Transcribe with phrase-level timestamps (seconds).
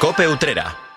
[0.00, 0.89] Cope Utrera.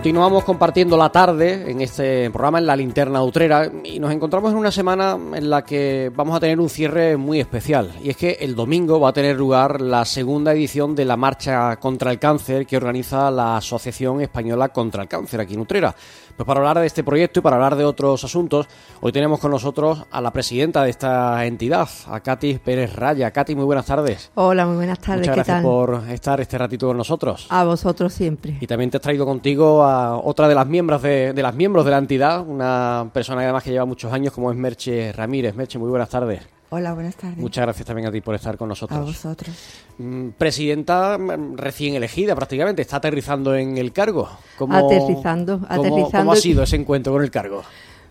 [0.00, 4.56] Continuamos compartiendo la tarde en este programa en la linterna utrera y nos encontramos en
[4.56, 8.38] una semana en la que vamos a tener un cierre muy especial y es que
[8.40, 12.64] el domingo va a tener lugar la segunda edición de la marcha contra el cáncer
[12.64, 15.94] que organiza la Asociación Española contra el Cáncer aquí en Utrera.
[16.34, 18.66] Pues para hablar de este proyecto y para hablar de otros asuntos,
[19.02, 23.30] hoy tenemos con nosotros a la presidenta de esta entidad, a Katy Pérez Raya.
[23.30, 24.30] Katy, muy buenas tardes.
[24.36, 25.28] Hola, muy buenas tardes.
[25.28, 25.62] Muchas ¿Qué gracias tal?
[25.62, 27.46] por estar este ratito con nosotros.
[27.50, 28.56] A vosotros siempre.
[28.58, 29.89] Y también te has traído contigo a
[30.22, 33.70] otra de las miembros de, de las miembros de la entidad, una persona además que
[33.70, 35.54] lleva muchos años como es Merche Ramírez.
[35.54, 36.42] Merche, muy buenas tardes.
[36.72, 37.36] Hola, buenas tardes.
[37.38, 38.98] Muchas gracias también a ti por estar con nosotros.
[38.98, 39.50] A vosotros.
[39.98, 44.28] Mm, Presidenta mm, recién elegida prácticamente, está aterrizando en el cargo.
[44.56, 46.10] ¿Cómo, Aterrizando, cómo- aterrizando.
[46.18, 47.62] ¿Cómo ha sido ese encuentro con el cargo?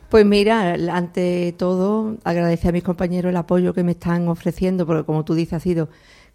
[0.09, 5.05] Pues mira, ante todo, agradecer a mis compañeros el apoyo que me están ofreciendo, porque
[5.05, 5.87] como tú dices, ha sido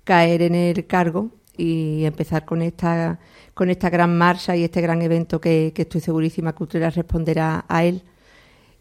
[0.04, 3.18] caer en el cargo y empezar con esta,
[3.54, 7.64] con esta gran marcha y este gran evento que, que estoy segurísima que Utrera responderá
[7.68, 8.02] a él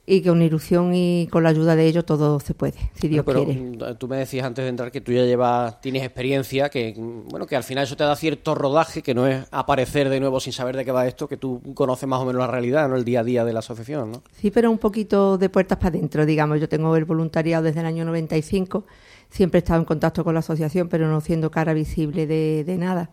[0.06, 3.24] y que con ilusión y con la ayuda de ellos todo se puede, si Dios
[3.26, 3.60] Pero, quiere.
[3.60, 7.30] mm, tú me decías antes de entrar que tú ya llevas, tienes experiencia, que mm,
[7.30, 10.42] bueno, que al final eso te da cierto rodaje, que no es aparecer de nuevo
[10.42, 12.98] sin saber de qué va esto, que tú conoces más o menos la realidad, ¿no?
[12.98, 14.24] El día a día de la asociación, ¿no?
[14.34, 16.60] Sí, pero un poquito de puertas para adentro, digamos.
[16.60, 18.86] Yo tengo el voluntariado desde el año 95,
[19.34, 22.78] siempre he estado en contacto con la asociación, pero no siendo cara visible de, de
[22.78, 23.10] nada.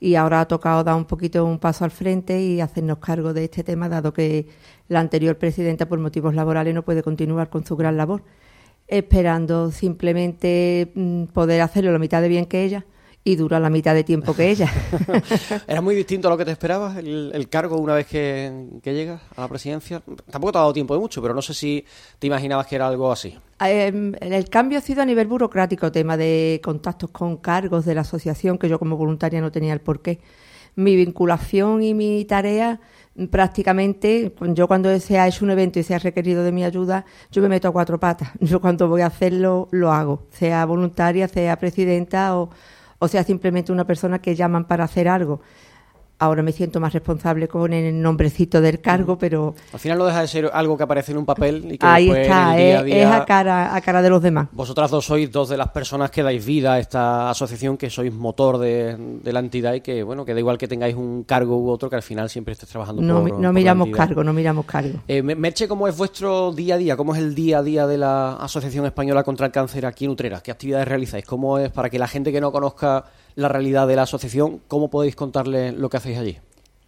[0.00, 3.44] Y ahora ha tocado dar un poquito un paso al frente y hacernos cargo de
[3.44, 4.46] este tema, dado que
[4.88, 8.22] la anterior presidenta, por motivos laborales, no puede continuar con su gran labor,
[8.86, 12.86] esperando simplemente mm, poder hacerlo la mitad de bien que ella
[13.28, 14.72] y dura la mitad de tiempo que ella.
[15.68, 18.94] ¿Era muy distinto a lo que te esperabas el, el cargo una vez que, que
[18.94, 20.02] llegas a la presidencia?
[20.30, 21.84] Tampoco te ha dado tiempo de mucho, pero no sé si
[22.18, 23.36] te imaginabas que era algo así.
[23.66, 28.00] Eh, el cambio ha sido a nivel burocrático, tema de contactos con cargos de la
[28.00, 30.20] asociación, que yo como voluntaria no tenía el porqué.
[30.74, 32.80] Mi vinculación y mi tarea,
[33.30, 37.04] prácticamente, yo cuando se ha hecho un evento y se ha requerido de mi ayuda,
[37.30, 38.30] yo me meto a cuatro patas.
[38.40, 42.50] Yo cuando voy a hacerlo, lo hago, sea voluntaria, sea presidenta o,
[42.98, 45.40] o sea simplemente una persona que llaman para hacer algo.
[46.20, 50.20] Ahora me siento más responsable con el nombrecito del cargo, pero Al final no deja
[50.22, 52.66] de ser algo que aparece en un papel y que ahí después está, en el
[52.66, 53.02] día a es, día...
[53.14, 54.48] es a cara, a cara de los demás.
[54.50, 58.12] Vosotras dos sois dos de las personas que dais vida a esta asociación, que sois
[58.12, 61.56] motor de, de la entidad y que, bueno, que da igual que tengáis un cargo
[61.56, 64.32] u otro, que al final siempre estés trabajando No, por, no la miramos cargo, no
[64.32, 64.98] miramos cargo.
[65.06, 66.96] Eh, Me- Merche, ¿cómo es vuestro día a día?
[66.96, 70.10] ¿Cómo es el día a día de la Asociación Española contra el Cáncer aquí en
[70.10, 70.40] Utrera?
[70.40, 71.24] ¿Qué actividades realizáis?
[71.24, 73.04] ¿Cómo es para que la gente que no conozca
[73.38, 76.38] la realidad de la asociación, cómo podéis contarle lo que hacéis allí?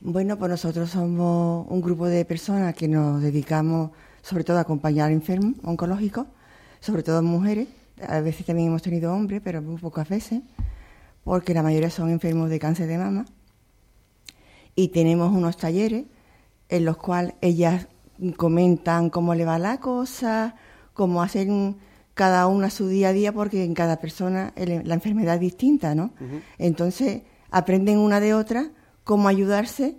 [0.01, 3.91] Bueno, pues nosotros somos un grupo de personas que nos dedicamos
[4.21, 6.27] sobre todo a acompañar enfermos oncológicos,
[6.81, 7.69] sobre todo mujeres.
[8.05, 10.41] A veces también hemos tenido hombres, pero muy pocas veces,
[11.23, 13.27] porque la mayoría son enfermos de cáncer de mama.
[14.75, 16.07] Y tenemos unos talleres
[16.69, 17.87] en los cuales ellas
[18.37, 20.57] comentan cómo le va la cosa,
[20.95, 21.77] cómo hacen
[22.25, 25.95] cada una su día a día, porque en cada persona el- la enfermedad es distinta,
[25.95, 26.13] ¿no?
[26.59, 28.71] Entonces aprenden una de otra
[29.05, 29.97] cómo ayudarse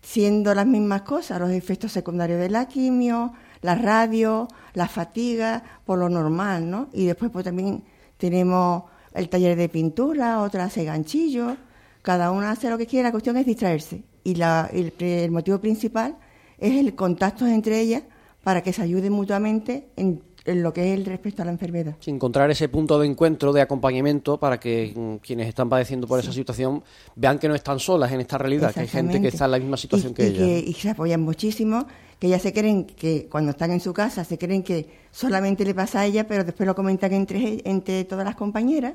[0.00, 3.32] siendo las mismas cosas, los efectos secundarios de la quimio,
[3.62, 6.88] la radio, la fatiga, por lo normal, ¿no?
[6.92, 7.82] Y después pues también
[8.18, 11.56] tenemos el taller de pintura, otra hace ganchillos,
[12.02, 14.02] cada una hace lo que quiere, la cuestión es distraerse.
[14.22, 16.16] Y la- el, el motivo principal
[16.58, 18.02] es el contacto entre ellas
[18.44, 21.96] para que se ayuden mutuamente en, en lo que es el respecto a la enfermedad.
[22.00, 26.18] Sí, encontrar ese punto de encuentro, de acompañamiento, para que mm, quienes están padeciendo por
[26.18, 26.82] esa situación
[27.14, 29.58] vean que no están solas en esta realidad, que hay gente que está en la
[29.58, 30.68] misma situación y, que y ellas.
[30.68, 31.86] y se apoyan muchísimo,
[32.18, 35.74] que ellas se creen que cuando están en su casa se creen que solamente le
[35.74, 38.94] pasa a ella, pero después lo comentan entre, entre todas las compañeras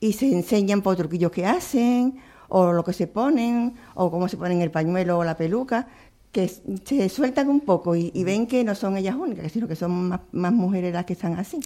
[0.00, 2.18] y se enseñan por truquillos que hacen,
[2.48, 5.88] o lo que se ponen, o cómo se ponen el pañuelo o la peluca,
[6.36, 9.74] que se sueltan un poco y, y ven que no son ellas únicas, sino que
[9.74, 11.58] son más, más mujeres las que están así.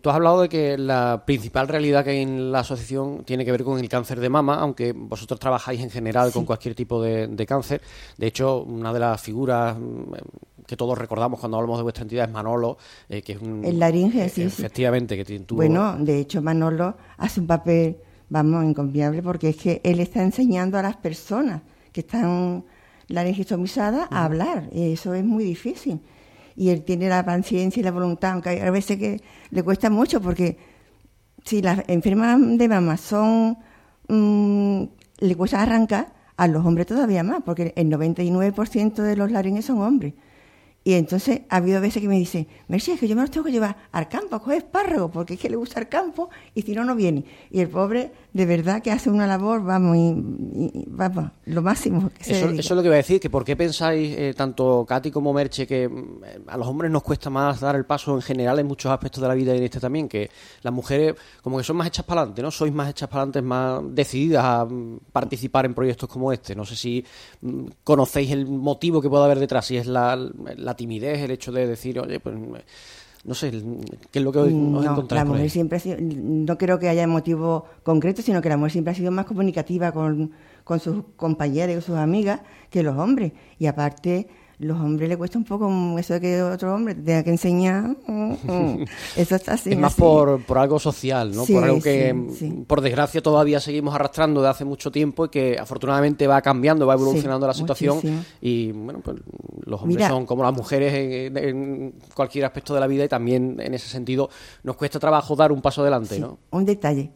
[0.00, 3.50] Tú has hablado de que la principal realidad que hay en la asociación tiene que
[3.50, 7.26] ver con el cáncer de mama, aunque vosotros trabajáis en general con cualquier tipo de,
[7.26, 7.82] de cáncer.
[8.16, 10.12] De hecho, una de las figuras mm,
[10.66, 12.78] que todos recordamos cuando hablamos de vuestra entidad es Manolo,
[13.08, 13.64] eh, que es un...
[13.64, 14.62] El laringe, eh, sí, sí.
[14.62, 15.56] Efectivamente, que tiene- tuvo...
[15.58, 17.96] Bueno, de hecho Manolo hace un papel,
[18.30, 21.60] vamos, inconfiable, porque es que él está enseñando a las personas
[21.92, 22.64] que están
[23.08, 26.00] laryngistomizadas a hablar, y eso es muy difícil.
[26.56, 29.20] Y él tiene la paciencia y la voluntad, aunque hay a veces que
[29.50, 30.56] le cuesta mucho, porque
[31.44, 33.58] si las enfermas de mama son,
[34.08, 34.84] mm,
[35.18, 39.80] le cuesta arrancar, a los hombres todavía más, porque el 99% de los laringes son
[39.80, 40.14] hombres.
[40.86, 43.52] Y entonces ha habido veces que me dice, Mercedes, que yo me los tengo que
[43.52, 46.74] llevar al campo a coger espárragos, porque es que le gusta el campo y si
[46.74, 47.24] no, no viene.
[47.50, 52.10] Y el pobre, de verdad, que hace una labor, vamos, y, vamos lo máximo.
[52.10, 54.84] Que eso, eso, es lo que iba a decir, que ¿por qué pensáis, eh, tanto
[54.86, 58.20] Katy como Merche, que mm, a los hombres nos cuesta más dar el paso en
[58.20, 60.06] general en muchos aspectos de la vida y en este también?
[60.06, 62.50] Que las mujeres, como que son más hechas para adelante, ¿no?
[62.50, 66.54] Sois más hechas para adelante, más decididas a mm, participar en proyectos como este.
[66.54, 67.02] No sé si
[67.40, 71.66] mm, conocéis el motivo que puede haber detrás, si es la timidez, el hecho de
[71.66, 72.36] decir, oye, pues
[73.24, 73.50] no sé,
[74.10, 77.06] ¿qué es lo que nos no, La mujer siempre ha sido, no creo que haya
[77.06, 80.32] motivo concreto, sino que la mujer siempre ha sido más comunicativa con,
[80.62, 83.32] con sus compañeras y sus amigas que los hombres.
[83.58, 84.28] Y aparte,
[84.58, 87.96] los hombres les cuesta un poco eso de que otro hombre tenga que enseñar.
[88.06, 88.84] Mm, mm.
[89.16, 89.72] Eso está así.
[89.72, 91.44] Es más Por, por algo social, ¿no?
[91.44, 96.26] por algo que, por desgracia, todavía seguimos arrastrando de hace mucho tiempo y que afortunadamente
[96.26, 98.24] va cambiando, va evolucionando la situación.
[98.40, 99.16] Y bueno, pues
[99.64, 103.74] los hombres son como las mujeres en, cualquier aspecto de la vida y también en
[103.74, 104.30] ese sentido
[104.62, 106.38] nos cuesta trabajo dar un paso adelante, ¿no?
[106.50, 107.12] Un detalle.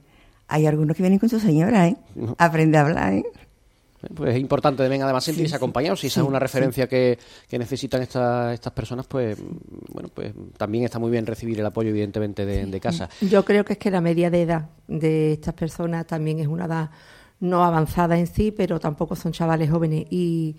[0.48, 1.96] Hay algunos que vienen con su señora, ¿eh?
[2.38, 3.24] Aprende a hablar, ¿eh?
[4.14, 6.00] Pues es importante también, además, sentirse acompañados.
[6.00, 7.18] Si esa es una referencia que,
[7.50, 9.38] necesitan estas estas personas, pues
[9.92, 13.08] bueno, pues también está muy bien recibir el apoyo, evidentemente, de, casa.
[13.20, 16.66] Yo creo que es que la media de edad de estas personas también es una
[16.66, 16.90] edad
[17.40, 20.06] no avanzada en sí, pero tampoco son chavales jóvenes.
[20.10, 20.56] Y,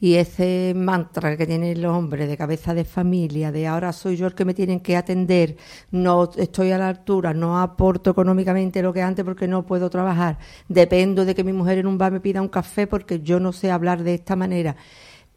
[0.00, 4.26] y ese mantra que tienen los hombres de cabeza de familia, de ahora soy yo
[4.26, 5.56] el que me tienen que atender,
[5.90, 10.38] no estoy a la altura, no aporto económicamente lo que antes porque no puedo trabajar,
[10.68, 13.52] dependo de que mi mujer en un bar me pida un café porque yo no
[13.52, 14.76] sé hablar de esta manera.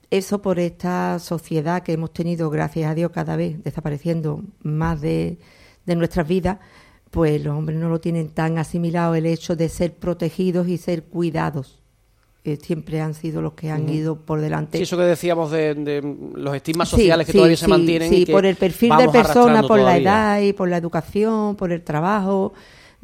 [0.10, 5.40] Eso por esta sociedad que hemos tenido, gracias a Dios, cada vez desapareciendo más de,
[5.86, 6.60] de nuestras vidas,
[7.12, 11.04] pues los hombres no lo tienen tan asimilado el hecho de ser protegidos y ser
[11.06, 11.83] cuidados
[12.62, 14.78] siempre han sido los que han ido por delante.
[14.78, 16.02] Sí, eso que decíamos de,
[16.36, 18.10] los estigmas sociales que todavía se mantienen.
[18.10, 21.82] Sí, por el perfil de persona, por la edad y por la educación, por el
[21.84, 22.54] trabajo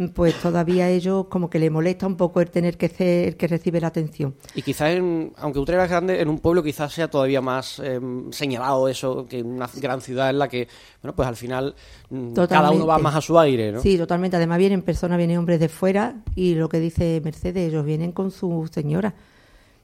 [0.08, 3.38] pues todavía a ellos como que le molesta un poco el tener que ser el
[3.38, 4.36] que recibe la atención.
[4.56, 4.98] Y quizás,
[5.38, 9.40] aunque Utrera es grande, en un pueblo quizás sea todavía más em, señalado eso que
[9.40, 10.68] en una gran ciudad en la que,
[11.02, 11.76] bueno, pues al final
[12.10, 13.82] mm, cada uno va más a su aire, ¿no?
[13.82, 14.38] Sí, totalmente.
[14.38, 18.32] Además vienen personas, vienen hombres de fuera y lo que dice Mercedes, ellos vienen con
[18.32, 19.14] su señora.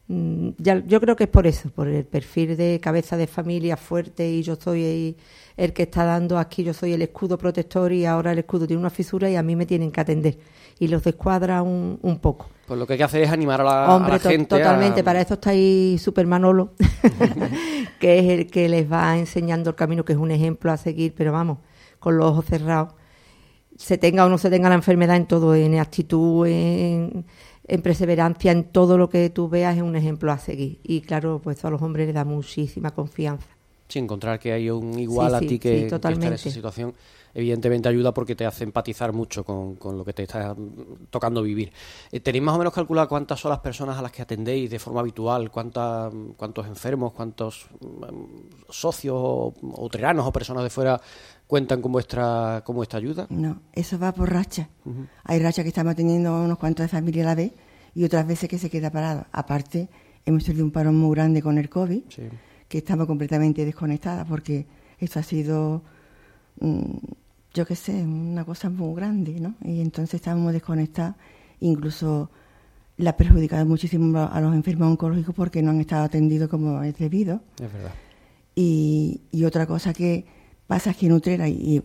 [0.08, 3.76] Mm, ya, yo creo que es por eso, por el perfil de cabeza de familia
[3.76, 5.18] fuerte y yo soy
[5.58, 8.80] el, que está dando aquí, yo soy el escudo protector y ahora el escudo tiene
[8.80, 10.38] una fisura y a mí me tienen que atender
[10.78, 12.50] y los descuadra un, un poco.
[12.68, 14.46] Pues lo que hay que hacer es animar a la, Hombre, gente.
[14.46, 16.74] Totalmente, para eso está ahí Super Manolo,
[18.00, 21.16] que es el que les va enseñando el camino, que es un ejemplo a seguir,
[21.18, 21.60] pero vamos,
[21.98, 22.94] con los ojos cerrados.
[23.78, 27.26] Se tenga o no se tenga la enfermedad en todo, en actitud, en
[27.68, 30.80] en perseverancia en todo lo que tú veas es un ejemplo a seguir.
[30.84, 33.48] Y claro, pues a los hombres les da muchísima confianza.
[33.88, 36.94] Sí, encontrar que hay un igual a ti que, está en esa situación,
[37.36, 40.56] evidentemente ayuda porque te hace empatizar mucho con, lo que te está
[41.12, 41.72] tocando vivir.
[42.12, 44.80] Eh, ¿Tenéis más o menos calculado cuántas son las personas a las que atendéis de
[44.80, 45.52] forma habitual?
[45.52, 51.00] Cuántas, ¿Cuántos enfermos, cuántos mm, socios o, o o personas de fuera
[51.48, 53.28] cuentan con vuestra, con vuestra ayuda?
[53.30, 54.70] No, eso va por racha.
[55.24, 57.54] Hay rachas que estamos teniendo unos cuantos de familia a la vez
[57.94, 59.26] y otras veces que se queda parado.
[59.32, 59.90] Aparte,
[60.26, 62.02] hemos tenido un parón muy grande con el COVID,
[62.68, 64.66] que estamos completamente desconectadas porque
[65.00, 65.84] esto ha sido,
[66.60, 66.98] mm,
[67.54, 69.56] yo qué sé, una cosa muy grande, ¿no?
[69.64, 71.16] Y entonces estamos desconectadas,
[71.60, 72.30] incluso
[72.98, 76.98] la ha perjudicado muchísimo a los enfermos oncológicos porque no han estado atendidos como es
[76.98, 77.42] debido.
[77.60, 77.92] Es verdad.
[78.56, 80.26] Y, y otra cosa que
[80.68, 81.84] pasa aquí en Utrera, y,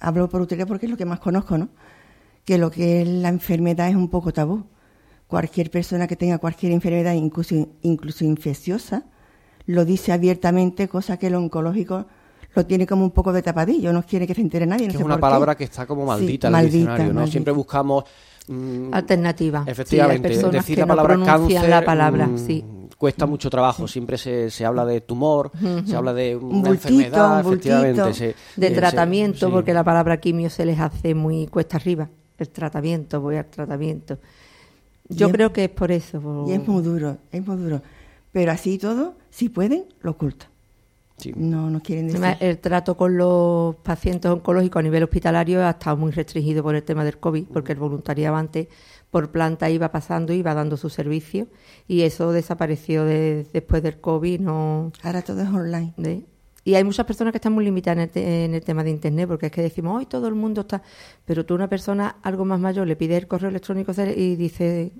[0.00, 1.68] hablo por Utrera porque es lo que más conozco, ¿no?
[2.44, 4.64] Que lo que es la enfermedad es un poco tabú.
[5.26, 9.04] Cualquier persona que tenga cualquier enfermedad, incluso, incluso infecciosa,
[9.66, 12.06] lo dice abiertamente, cosa que el oncológico
[12.54, 14.86] lo tiene como un poco de tapadillo, no quiere que se entere nadie.
[14.86, 17.26] es una palabra que está como maldita en el diccionario, ¿no?
[17.26, 18.04] Siempre buscamos...
[18.48, 19.64] Mm, Alternativa.
[19.66, 21.68] Efectivamente, decir la palabra cáncer...
[21.68, 22.64] la palabra, mm, sí
[22.96, 23.88] cuesta mucho trabajo.
[23.88, 25.52] Siempre se, se habla de tumor,
[25.84, 28.34] se habla de una enfermedad, efectivamente.
[28.56, 32.08] de tratamiento, porque la palabra quimio se les hace muy cuesta arriba.
[32.38, 34.18] El tratamiento, voy al tratamiento.
[35.08, 36.44] Yo creo que es por eso.
[36.48, 37.80] Y es muy duro, es muy duro.
[38.32, 40.48] Pero así todo, si pueden, lo ocultan.
[41.34, 42.22] No, no quieren decir.
[42.40, 46.82] El trato con los pacientes oncológicos a nivel hospitalario ha estado muy restringido por el
[46.82, 48.68] tema del COVID, porque el voluntariado antes
[49.16, 51.46] por planta iba pasando, iba dando su servicio
[51.88, 54.40] y eso desapareció después del COVID.
[54.40, 55.94] No, Ahora todo es online.
[56.62, 59.52] y hay muchas personas que están muy limitadas en el, tema de Internet, porque es
[59.52, 60.82] que decimos, hoy todo el mundo está...
[61.24, 64.92] Pero tú una persona algo más mayor le pide el correo electrónico y dice,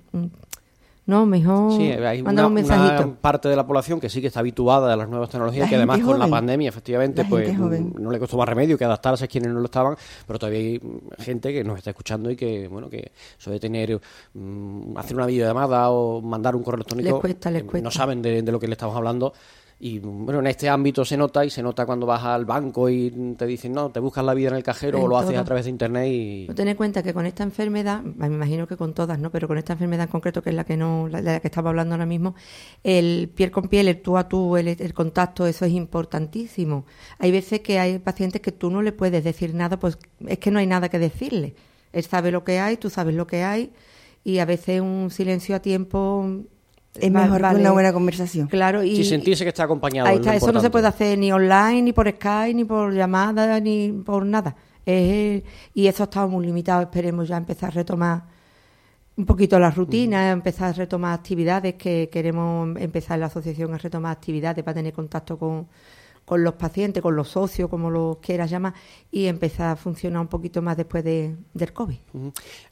[1.07, 3.03] No, mejor Sí, hay una, un mensajito.
[3.05, 5.69] una parte de la población que sí que está habituada a las nuevas tecnologías, La
[5.69, 8.83] que además con la pandemia, efectivamente, La pues mm, no le costó más remedio que
[8.83, 9.95] adaptarse a quienes no lo estaban,
[10.27, 13.11] pero todavía hay mm, gente que nos está escuchando y que, bueno, que
[13.45, 14.01] de tener,
[14.33, 17.83] mm, hacer una videollamada o mandar un correo electrónico, Les cuesta, les eh, cuesta.
[17.85, 19.33] no saben de, de lo que le estamos hablando.
[19.79, 23.11] Y bueno, en este ámbito se nota y se nota cuando vas al banco y
[23.37, 25.65] te dicen, no, te buscas la vida en el cajero o lo haces a través
[25.65, 26.45] de internet y...
[26.47, 29.29] No ten en cuenta que con esta enfermedad, me imagino que con todas, ¿no?
[29.29, 31.69] Pero con esta enfermedad en concreto, que es la que no, la, la que estamos
[31.69, 32.33] hablando ahora mismo,
[32.83, 36.85] el piel con piel, el tú a tú, el, el contacto, eso es importantísimo.
[37.19, 40.49] Hay veces que hay pacientes que tú no le puedes decir nada, pues es que
[40.49, 41.53] no hay nada que decirle.
[41.93, 43.71] Él sabe lo que hay, tú sabes lo que hay,
[44.23, 46.27] y a veces un silencio a tiempo
[47.01, 47.55] Es va- mejor vale.
[47.55, 48.47] que una buena conversación.
[48.47, 50.07] Claro, y Sí, sentirse que está acompañado.
[50.07, 52.93] Ahí es está, eso no se puede hacer ni online, ni por Skype, ni por
[52.93, 54.55] llamada, ni por nada.
[54.85, 56.81] Es- y eso ha estado muy limitado.
[56.81, 58.23] Esperemos ya empezar a retomar
[59.17, 63.77] un poquito la rutina, empezar a retomar actividades que queremos empezar en la asociación a
[63.79, 65.67] retomar actividades para tener contacto con,
[66.27, 68.73] con los pacientes, con los socios, como los quieras llamar,
[69.09, 71.95] y empezar a funcionar un poquito más después de, del COVID.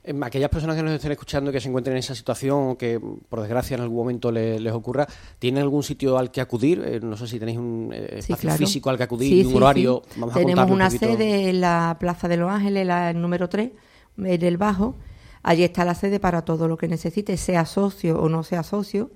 [0.04, 2.78] Em, Aquellas personas que nos estén escuchando y que se encuentren en esa situación o
[2.78, 5.08] que, por desgracia, en algún momento le- les ocurra,
[5.40, 6.84] ¿tienen algún sitio al que acudir?
[6.86, 8.58] Eh, no sé si tenéis un eh, Sí, espacio claro.
[8.58, 10.02] físico al que acudir Sí, y un sí, horario.
[10.18, 13.72] Vamos Tenemos una sede en la Plaza de los Ángeles, la el número 3,
[14.18, 14.96] en el Bajo.
[15.44, 19.12] Allí está la sede para todo lo que necesites, sea socio o no sea socio.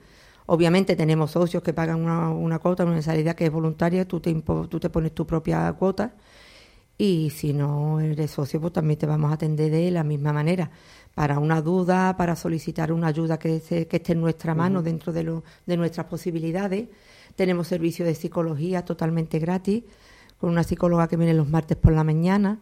[0.51, 4.34] Obviamente tenemos socios que pagan una, una cuota, una mensualidad que es voluntaria, tú te,
[4.34, 6.15] tú te pones tu propia cuota
[6.98, 10.72] y si no eres socio, pues también te vamos a atender de la misma manera.
[11.15, 15.13] Para una duda, para solicitar una ayuda que, se- que esté en nuestra mano dentro
[15.13, 16.89] de, lo, de nuestras posibilidades.
[17.36, 19.84] Tenemos servicio de psicología totalmente gratis,
[20.39, 22.60] con una psicóloga que viene los martes por la mañana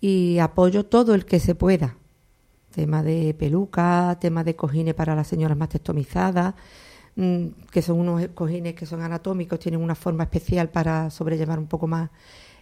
[0.00, 1.96] y apoyo todo el que se pueda.
[2.74, 6.54] Tema de peluca, tema de cojines para las señoras más testomizadas,
[7.14, 11.86] que son unos cojines que son anatómicos, tienen una forma especial para sobrellevar un poco
[11.86, 12.10] más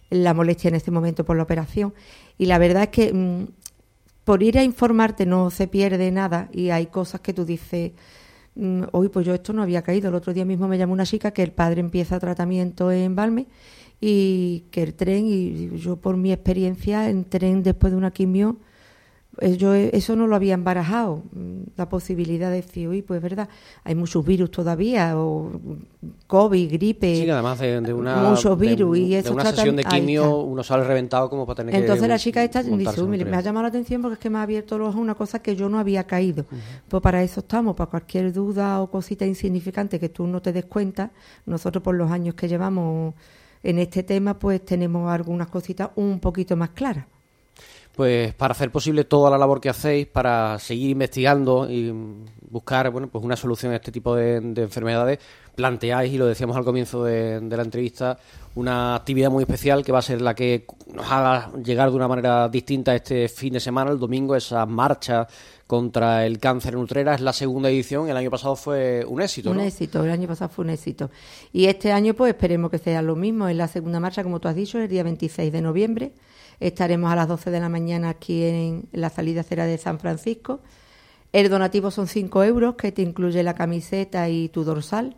[0.09, 1.93] la molestia en este momento por la operación.
[2.37, 3.45] Y la verdad es que mm,
[4.23, 7.93] por ir a informarte no se pierde nada y hay cosas que tú dices,
[8.55, 10.09] mm, hoy pues yo esto no había caído.
[10.09, 13.47] El otro día mismo me llamó una chica que el padre empieza tratamiento en Balme
[14.01, 18.57] y que el tren, y yo por mi experiencia, en tren después de una quimio,
[19.57, 23.23] yo eh, eso no lo había embarajado, mm, la posibilidad de decir, uy, pues es
[23.23, 23.47] verdad,
[23.85, 28.67] hay muchos virus todavía, o mm, COVID, gripe, Sí, además de, de una, muchos de
[28.67, 31.55] virus un- y de eso una tratan- sesión de quimio uno sale reventado como para
[31.57, 33.31] tener que Entonces la chica esta dice, montarse "Uy, en un mire, tren.
[33.31, 35.39] me ha llamado la atención porque es que me ha abierto los ojos una cosa
[35.41, 36.45] que yo no había caído.
[36.89, 40.65] Pues para eso estamos, para cualquier duda o cosita insignificante que tú no te des
[40.65, 41.11] cuenta,
[41.45, 43.13] nosotros por los años que llevamos
[43.63, 47.05] en este tema, pues tenemos algunas cositas un poquito más claras.
[47.95, 51.93] Pues para hacer posible toda la labor que hacéis, para seguir investigando y
[52.49, 55.19] buscar bueno, pues una solución a este tipo de, de enfermedades,
[55.55, 58.17] planteáis, y lo decíamos al comienzo de, de la entrevista,
[58.55, 62.07] una actividad muy especial que va a ser la que nos haga llegar de una
[62.07, 65.27] manera distinta este fin de semana, el domingo, esa marcha
[65.67, 67.15] contra el cáncer en Utrera.
[67.15, 70.49] Es la segunda edición, el año pasado fue un éxito, un éxito, el año pasado
[70.49, 71.09] fue un éxito.
[71.53, 73.47] Y este año, pues esperemos que sea lo mismo.
[73.47, 76.11] En la segunda marcha, como tú has dicho, el día 26 de noviembre.
[76.61, 80.61] Estaremos a las 12 de la mañana aquí en la salida cera de San Francisco.
[81.33, 85.17] El donativo son 5 euros, que te incluye la camiseta y tu dorsal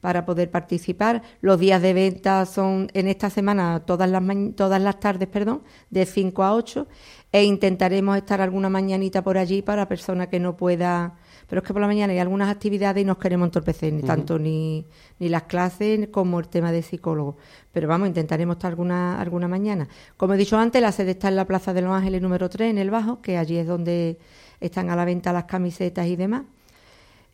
[0.00, 1.20] para poder participar.
[1.42, 4.22] Los días de venta son en esta semana todas las
[4.56, 6.86] todas las tardes, perdón, de 5 a 8
[7.32, 11.18] e intentaremos estar alguna mañanita por allí para personas que no pueda,
[11.48, 14.38] pero es que por la mañana hay algunas actividades y nos queremos entorpecer, ni tanto
[14.38, 14.86] ni,
[15.18, 17.36] ni las clases como el tema de psicólogo.
[17.72, 19.88] Pero vamos, intentaremos estar alguna alguna mañana.
[20.16, 22.70] Como he dicho antes, la sede está en la Plaza de los Ángeles número 3
[22.70, 24.18] en el Bajo, que allí es donde
[24.60, 26.42] están a la venta las camisetas y demás.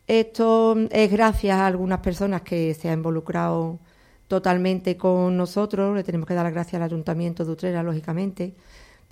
[0.07, 3.79] Esto es gracias a algunas personas que se han involucrado
[4.27, 5.95] totalmente con nosotros.
[5.95, 8.53] Le tenemos que dar las gracias al Ayuntamiento de Utrera, lógicamente,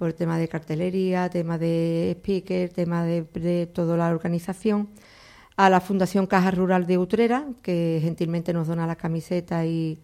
[0.03, 4.89] por el tema de cartelería, tema de speaker, tema de, de toda la organización.
[5.55, 9.97] A la Fundación Caja Rural de Utrera, que gentilmente nos dona la camiseta y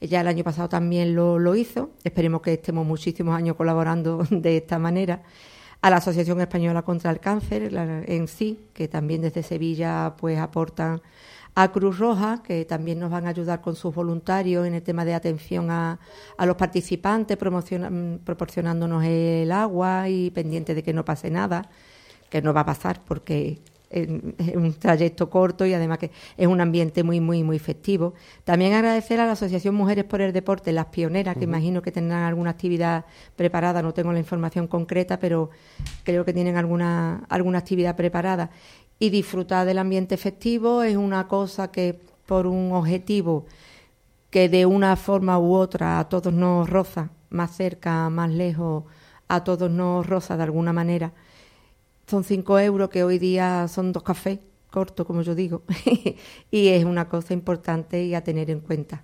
[0.00, 1.90] ya el año pasado también lo, lo hizo.
[2.04, 5.20] Esperemos que estemos muchísimos años colaborando de esta manera
[5.82, 10.38] a la Asociación Española contra el Cáncer la- en sí, que también desde Sevilla pues
[10.38, 11.02] aportan
[11.54, 15.04] a Cruz Roja, que también nos van a ayudar con sus voluntarios en el tema
[15.04, 15.98] de atención a,
[16.36, 21.68] a los participantes, mm, proporcionándonos el agua y pendiente de que no pase nada,
[22.28, 26.46] que no va a pasar porque es es un trayecto corto y además que es
[26.46, 28.14] un ambiente muy, muy, muy festivo.
[28.44, 32.22] También agradecer a la Asociación Mujeres por el Deporte, las pioneras, que imagino que tendrán
[32.22, 33.04] alguna actividad
[33.36, 35.50] preparada, no tengo la información concreta, pero
[36.04, 38.50] creo que tienen alguna, alguna actividad preparada.
[39.00, 43.46] Y disfrutar del ambiente festivo es una cosa que por un objetivo
[44.28, 48.84] que de una forma u otra a todos nos roza, más cerca, más lejos,
[49.26, 51.12] a todos nos roza de alguna manera.
[52.06, 54.38] Son cinco euros que hoy día son dos cafés
[54.70, 55.62] cortos, como yo digo,
[56.50, 59.02] y es una cosa importante y a tener en cuenta.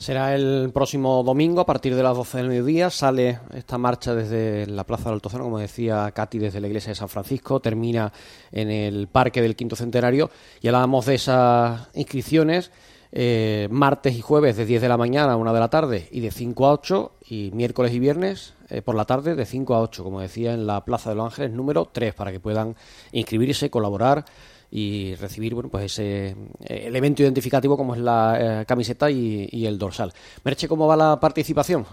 [0.00, 2.88] Será el próximo domingo a partir de las 12 del mediodía.
[2.88, 6.94] Sale esta marcha desde la Plaza del Altozano, como decía Katy, desde la iglesia de
[6.94, 7.60] San Francisco.
[7.60, 8.10] Termina
[8.50, 10.30] en el Parque del Quinto Centenario.
[10.62, 12.70] Y hablamos de esas inscripciones.
[13.12, 16.20] Eh, martes y jueves de 10 de la mañana a 1 de la tarde y
[16.20, 19.80] de 5 a 8 y miércoles y viernes eh, por la tarde de 5 a
[19.82, 22.76] 8, como decía en la Plaza de los Ángeles número 3, para que puedan
[23.12, 24.24] inscribirse, colaborar
[24.70, 30.12] y recibir bueno pues ese eh, elemento identificativo como es la camiseta y, el dorsal.
[30.44, 31.84] Merche, ¿cómo va la participación?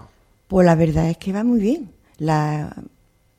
[0.48, 1.92] Pues la verdad es que va muy bien.
[2.18, 2.76] La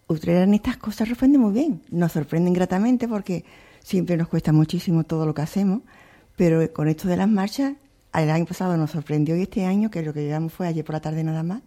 [0.06, 1.82] Utrera en estas cosas responde muy bien.
[1.90, 3.44] Nos sorprenden gratamente porque
[3.82, 5.82] siempre nos cuesta muchísimo todo lo que hacemos
[6.38, 7.74] pero con esto de las marchas,
[8.14, 10.94] el año pasado nos sorprendió y este año, que lo que llegamos fue ayer por
[10.94, 11.62] la tarde nada más,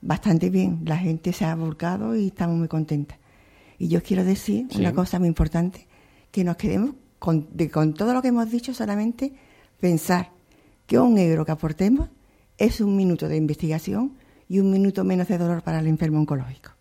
[0.00, 0.80] bastante bien.
[0.84, 3.18] La gente se ha volcado y estamos muy contentas.
[3.78, 5.86] Y yo quiero decir una cosa muy importante,
[6.34, 9.32] que nos quedemos con, con todo lo que hemos dicho, solamente
[9.78, 10.32] pensar
[10.84, 12.08] que un euro que aportemos
[12.58, 14.16] es un minuto de investigación
[14.48, 16.72] y un minuto menos de dolor para el enfermo oncológico.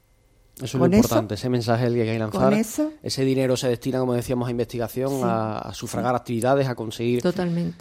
[0.56, 2.54] Eso es lo importante, ese mensaje el que hay que lanzar.
[2.54, 7.22] ese dinero se destina, como decíamos, a investigación, a, sufragar actividades, a conseguir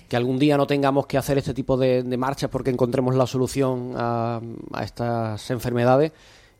[0.08, 3.94] que algún día no tengamos que hacer este tipo de, marchas porque encontremos la solución
[3.96, 4.42] a
[4.82, 6.12] estas enfermedades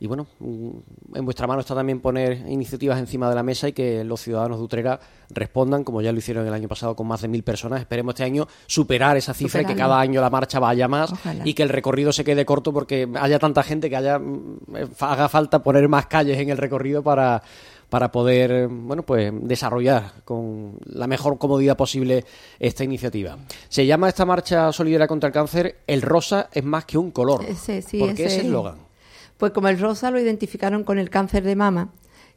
[0.03, 3.71] y bueno, mm, en vuestra mano está también poner iniciativas encima de la mesa y
[3.71, 7.21] que los ciudadanos de Utrera respondan, como ya lo hicieron el año pasado con más
[7.21, 7.79] de mil personas.
[7.79, 11.13] Esperemos este año superar esa cifra y que cada año la marcha vaya más
[11.45, 14.57] y que el recorrido se quede corto porque haya tanta gente que haya mm,
[14.99, 17.41] haga falta poner más calles en el recorrido para
[17.89, 22.25] para poder bueno pues desarrollar con la mejor comodidad posible
[22.59, 23.37] esta iniciativa.
[23.69, 27.45] Se llama esta marcha solidaria contra el cáncer El rosa es más que un color.
[27.55, 28.91] Sí, sí, ¿Por qué ese eslogan?
[29.37, 31.89] Pues como el rosa lo identificaron con el cáncer de mama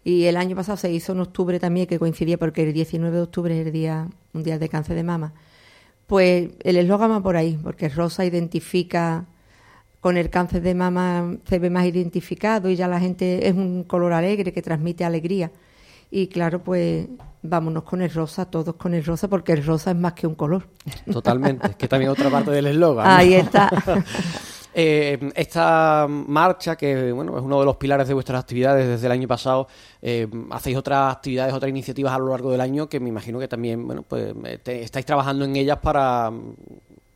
[0.04, 3.22] y el año pasado se hizo en octubre también, que coincidía porque el 19 de
[3.22, 5.32] octubre es el día mundial de cáncer de mama,
[6.06, 9.26] pues el eslogan va por ahí, porque el rosa identifica
[10.00, 13.82] con el cáncer de mama se ve más identificado y ya la gente es un
[13.82, 15.50] color alegre que transmite alegría.
[16.10, 17.08] Y claro, pues
[17.42, 20.36] vámonos con el rosa, todos con el rosa, porque el rosa es más que un
[20.36, 20.68] color.
[21.10, 23.06] Totalmente, que también otra parte del eslogan.
[23.08, 23.68] Ahí está.
[24.78, 29.12] Eh, esta marcha, que bueno, es uno de los pilares de vuestras actividades desde el
[29.12, 29.68] año pasado,
[30.02, 33.48] eh, hacéis otras actividades, otras iniciativas a lo largo del año que me imagino que
[33.48, 34.34] también bueno, pues,
[34.66, 36.56] estáis trabajando en ellas para mm,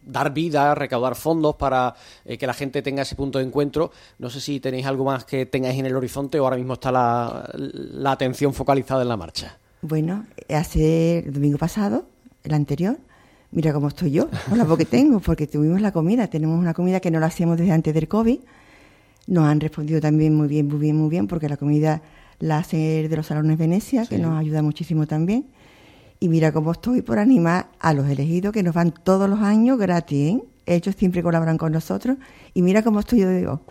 [0.07, 1.95] dar vida, recaudar fondos para
[2.25, 3.93] eh, que la gente tenga ese punto de encuentro.
[4.19, 6.91] No sé si tenéis algo más que tengáis en el horizonte o ahora mismo está
[6.91, 9.59] la, la atención focalizada en la marcha.
[9.83, 12.07] Bueno, hace domingo pasado,
[12.43, 12.97] el anterior,
[13.53, 16.75] mira cómo estoy yo, con la voz que tengo, porque tuvimos la comida, tenemos una
[16.75, 18.41] comida que no la hacíamos desde antes del COVID,
[19.27, 22.03] nos han respondido también muy bien, muy bien, muy bien, porque la comida
[22.41, 25.47] la hace de los salones Venecia, que nos ayuda muchísimo también.
[26.19, 29.79] Y mira cómo estoy por animar a los elegidos que nos van todos los años
[29.79, 30.35] gratis.
[30.35, 30.43] ¿eh?
[30.67, 32.19] Ellos siempre colaboran con nosotros.
[32.53, 33.63] Y mira cómo estoy yo de digo,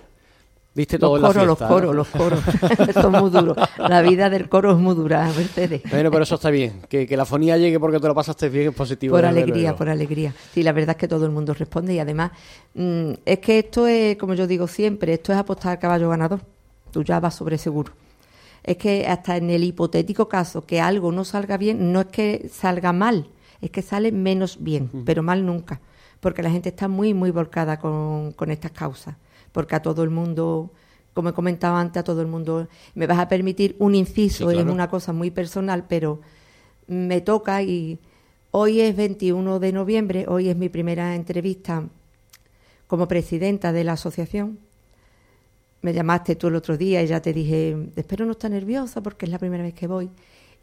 [0.75, 2.39] Viste todo los coros, los coros, los coros.
[2.87, 3.55] Esto es muy duro.
[3.77, 5.81] La vida del coro es muy dura, Mercedes.
[5.89, 6.81] Bueno, pero eso está bien.
[6.87, 9.15] Que, la fonía llegue porque te lo pasaste bien es positivo.
[9.15, 10.33] Por alegría, por alegría.
[10.53, 12.31] Sí, la verdad es que todo el mundo responde y además
[12.75, 16.41] mm, es que esto es, como yo digo siempre, esto es apostar al caballo ganador.
[16.91, 17.91] Tú ya vas sobre seguro.
[18.63, 22.47] Es que hasta en el hipotético caso que algo no salga bien, no es que
[22.53, 23.27] salga mal,
[23.61, 25.81] es que sale menos bien, pero mal nunca.
[26.19, 29.15] Porque la gente está muy, muy volcada con, con estas causas
[29.51, 30.71] porque a todo el mundo,
[31.13, 34.65] como he comentado antes, a todo el mundo, me vas a permitir un inciso, es
[34.65, 36.21] una cosa muy personal, pero
[36.87, 37.99] me toca y
[38.51, 41.83] hoy es 21 de noviembre, hoy es mi primera entrevista
[42.87, 44.59] como presidenta de la asociación.
[45.81, 49.25] Me llamaste tú el otro día y ya te dije, espero no estar nerviosa porque
[49.25, 50.09] es la primera vez que voy.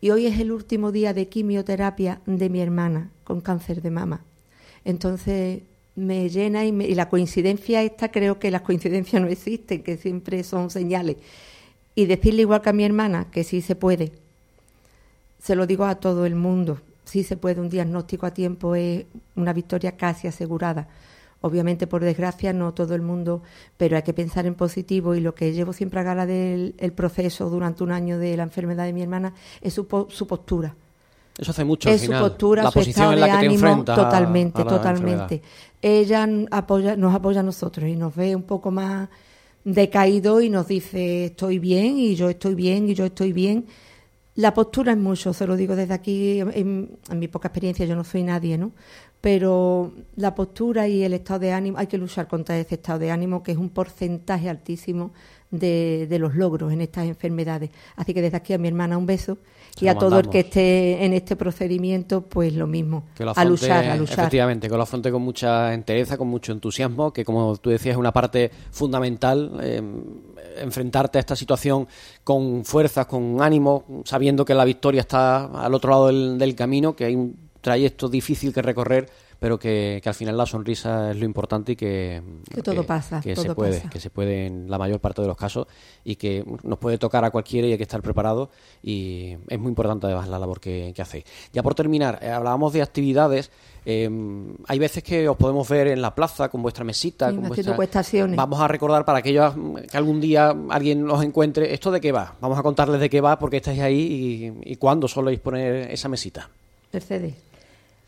[0.01, 4.25] Y hoy es el último día de quimioterapia de mi hermana con cáncer de mama.
[4.85, 5.63] Entonces
[5.97, 10.45] me llena y, y, la coincidencia esta, creo que las coincidencias no existen, que siempre
[10.45, 11.17] son señales.
[11.95, 14.13] Y decirle igual que a mi hermana que sí se puede,
[15.43, 19.07] se lo digo a todo el mundo, sí se puede, un diagnóstico a tiempo es
[19.35, 20.89] una victoria casi asegurada.
[21.41, 23.43] Obviamente, por desgracia, no todo el mundo,
[23.77, 27.49] pero hay que pensar en positivo y lo que llevo siempre a gala del proceso
[27.49, 30.75] durante un año de la enfermedad de mi hermana es su, su postura
[31.39, 31.91] eso hace mucho.
[31.91, 35.43] Es su postura, la su estado de ánimo, totalmente, totalmente.
[35.83, 39.09] Ella apoya, nos apoya a nosotros y nos ve un poco más
[39.65, 43.67] decaído y nos dice estoy bien y yo estoy bien y yo estoy bien.
[44.37, 48.05] La postura es mucho, se lo digo desde aquí, en, mi poca experiencia, yo no
[48.05, 48.73] soy nadie, ¿no?
[49.23, 53.11] Pero la postura y el estado de ánimo, hay que luchar contra ese estado de
[53.11, 55.13] ánimo, que es un porcentaje altísimo
[55.51, 57.71] de, de los logros en estas enfermedades.
[57.97, 59.39] Así que desde aquí a mi hermana un beso
[59.81, 63.05] y a todo el que esté en este procedimiento, pues lo mismo,
[63.35, 64.21] a luchar, a luchar.
[64.21, 67.99] Efectivamente, que lo afronte con mucha entereza, con mucho entusiasmo, que como tú decías es
[67.99, 69.83] una parte fundamental, eh,
[70.59, 71.87] enfrentarte a esta situación
[72.25, 76.97] con fuerzas, con ánimo, sabiendo que la victoria está al otro lado del, del camino,
[76.97, 81.25] que hay un trayecto difícil que recorrer pero que, al final la sonrisa es lo
[81.25, 82.23] importante y que,
[82.53, 85.37] que todo pasa, que se puede, que se puede en la mayor parte de los
[85.37, 85.67] casos
[86.05, 88.51] y que nos puede tocar a cualquiera y hay que estar preparado
[88.83, 91.25] y es muy importante además la labor que, que hacéis.
[91.53, 93.51] Ya por terminar, eh, hablábamos de actividades.
[93.85, 97.77] Em, hay veces que os podemos ver en la plaza con vuestra mesita, con vuestra...
[98.37, 99.55] Vamos a recordar para aquellos
[99.89, 102.35] que algún día alguien os encuentre esto de qué va.
[102.41, 106.09] Vamos a contarles de qué va, porque estáis ahí y, y cuándo soléis poner esa
[106.09, 106.51] mesita.
[106.93, 107.35] Mercedes.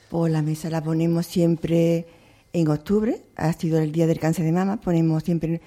[0.08, 2.06] Pues la mesa la ponemos siempre
[2.52, 5.60] en octubre, ha sido el día del cáncer de mama, ponemos siempre...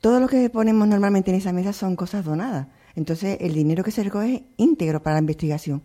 [0.00, 2.68] Todo lo que ponemos normalmente en esa mesa son cosas donadas.
[2.94, 5.82] Entonces, el dinero que se recoge es íntegro para la investigación.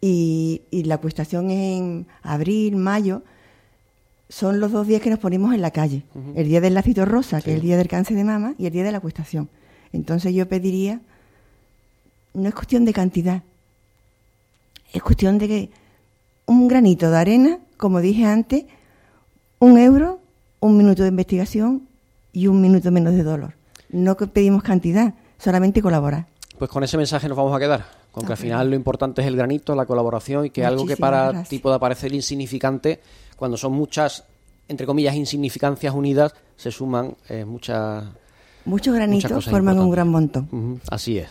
[0.00, 3.22] Y, la acuestación en abril, mayo,
[4.28, 6.04] son los dos días que nos ponemos en la calle.
[6.34, 8.72] El día del lacito rosa, que es el día del cáncer de mama, y el
[8.72, 9.48] día de la acuestación.
[9.92, 11.00] Entonces yo pediría,
[12.34, 13.42] no es cuestión de cantidad,
[14.92, 15.70] es cuestión de que
[16.48, 18.64] un granito de arena, como dije antes,
[19.60, 20.18] un euro,
[20.60, 21.86] un minuto de investigación
[22.32, 23.54] y un minuto menos de dolor.
[23.90, 26.26] No pedimos cantidad, solamente colaborar.
[26.58, 29.28] Pues con ese mensaje nos vamos a quedar, con que al final lo importante es
[29.28, 33.00] el granito, la colaboración y que algo que para ti pueda parecer insignificante,
[33.36, 34.24] cuando son muchas,
[34.68, 38.04] entre comillas, insignificancias unidas, se suman eh, muchas...
[38.64, 40.80] Muchos granitos forman un gran montón.
[40.90, 41.28] así es.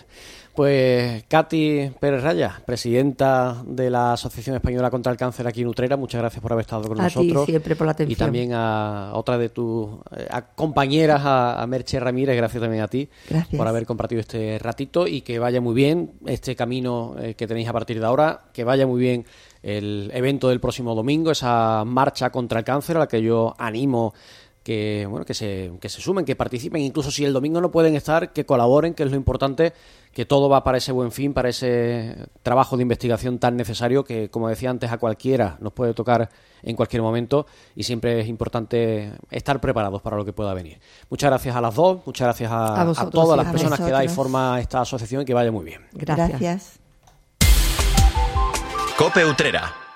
[0.58, 5.98] Pues Katy Pérez Raya, presidenta de la Asociación Española contra el Cáncer aquí en Utrera,
[5.98, 7.46] muchas gracias por haber estado con nosotros.
[7.46, 8.14] siempre por la atención.
[8.14, 13.08] Y también a otra de tus eh, compañeras, a, Merche Ramírez, gracias también a ti
[13.56, 17.68] por haber compartido este ratito y que vaya muy bien este camino eh, que tenéis
[17.68, 19.26] a partir de ahora, que vaya muy bien
[19.62, 24.16] el evento del próximo domingo, esa marcha contra el cáncer a la que yo animo
[24.68, 27.96] que bueno que se, que se sumen, que participen, incluso si el domingo no pueden
[27.96, 29.72] estar, que colaboren, que es lo importante
[30.12, 34.30] que todo va para ese buen fin, para ese trabajo de investigación tan necesario que,
[34.30, 36.30] como decía antes, a cualquiera nos puede tocar
[36.64, 37.46] en cualquier momento
[37.78, 40.82] y siempre es importante estar preparados para lo que pueda venir.
[41.10, 44.60] Muchas gracias a las dos, muchas gracias a, todas las personas que dais forma a
[44.60, 45.88] esta asociación y que vaya muy bien.
[45.94, 46.28] Gracias.
[46.28, 46.80] gracias.
[48.98, 49.87] Cope Utrera